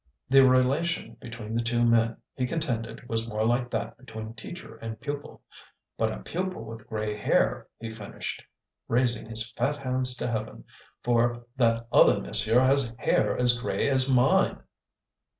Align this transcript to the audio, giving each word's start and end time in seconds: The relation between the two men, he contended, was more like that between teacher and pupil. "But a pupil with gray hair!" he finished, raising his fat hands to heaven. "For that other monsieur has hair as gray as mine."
The 0.29 0.41
relation 0.43 1.13
between 1.19 1.53
the 1.53 1.61
two 1.61 1.85
men, 1.85 2.17
he 2.33 2.47
contended, 2.47 3.07
was 3.07 3.27
more 3.27 3.45
like 3.45 3.69
that 3.69 3.99
between 3.99 4.33
teacher 4.33 4.77
and 4.77 4.99
pupil. 4.99 5.43
"But 5.95 6.11
a 6.11 6.23
pupil 6.23 6.65
with 6.65 6.87
gray 6.87 7.15
hair!" 7.15 7.67
he 7.79 7.91
finished, 7.91 8.43
raising 8.87 9.27
his 9.29 9.51
fat 9.51 9.77
hands 9.77 10.15
to 10.15 10.27
heaven. 10.27 10.63
"For 11.03 11.45
that 11.57 11.85
other 11.91 12.19
monsieur 12.19 12.61
has 12.61 12.91
hair 12.97 13.37
as 13.37 13.59
gray 13.61 13.87
as 13.89 14.11
mine." 14.11 14.63